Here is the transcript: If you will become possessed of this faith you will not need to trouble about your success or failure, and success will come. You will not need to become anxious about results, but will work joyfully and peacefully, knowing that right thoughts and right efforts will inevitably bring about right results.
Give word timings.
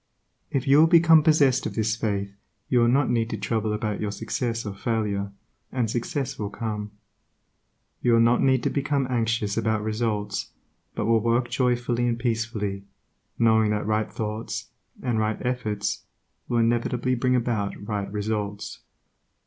If 0.49 0.67
you 0.67 0.79
will 0.79 0.87
become 0.87 1.21
possessed 1.21 1.67
of 1.67 1.75
this 1.75 1.95
faith 1.95 2.35
you 2.69 2.79
will 2.79 2.87
not 2.87 3.11
need 3.11 3.29
to 3.29 3.37
trouble 3.37 3.71
about 3.71 4.01
your 4.01 4.09
success 4.09 4.65
or 4.65 4.73
failure, 4.73 5.31
and 5.71 5.91
success 5.91 6.39
will 6.39 6.49
come. 6.49 6.89
You 8.01 8.13
will 8.13 8.19
not 8.19 8.41
need 8.41 8.63
to 8.63 8.71
become 8.71 9.05
anxious 9.11 9.57
about 9.57 9.83
results, 9.83 10.49
but 10.95 11.05
will 11.05 11.19
work 11.21 11.51
joyfully 11.51 12.07
and 12.07 12.17
peacefully, 12.17 12.83
knowing 13.37 13.69
that 13.69 13.85
right 13.85 14.11
thoughts 14.11 14.71
and 15.03 15.19
right 15.19 15.37
efforts 15.45 16.01
will 16.49 16.57
inevitably 16.57 17.13
bring 17.13 17.35
about 17.35 17.75
right 17.87 18.11
results. 18.11 18.79